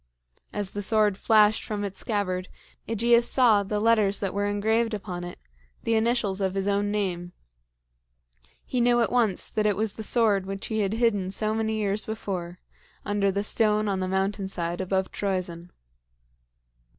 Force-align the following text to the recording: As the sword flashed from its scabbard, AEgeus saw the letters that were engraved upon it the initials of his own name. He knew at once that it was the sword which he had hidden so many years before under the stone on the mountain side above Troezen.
As 0.51 0.71
the 0.71 0.81
sword 0.81 1.15
flashed 1.15 1.63
from 1.63 1.83
its 1.83 1.99
scabbard, 1.99 2.47
AEgeus 2.87 3.29
saw 3.29 3.61
the 3.61 3.79
letters 3.79 4.17
that 4.17 4.33
were 4.33 4.47
engraved 4.47 4.95
upon 4.95 5.23
it 5.23 5.37
the 5.83 5.93
initials 5.93 6.41
of 6.41 6.55
his 6.55 6.67
own 6.67 6.89
name. 6.89 7.33
He 8.65 8.81
knew 8.81 8.99
at 9.01 9.11
once 9.11 9.51
that 9.51 9.67
it 9.67 9.75
was 9.77 9.93
the 9.93 10.01
sword 10.01 10.47
which 10.47 10.65
he 10.65 10.79
had 10.79 10.93
hidden 10.93 11.29
so 11.29 11.53
many 11.53 11.75
years 11.75 12.07
before 12.07 12.57
under 13.05 13.29
the 13.31 13.43
stone 13.43 13.87
on 13.87 13.99
the 13.99 14.07
mountain 14.07 14.47
side 14.47 14.81
above 14.81 15.11
Troezen. 15.11 15.69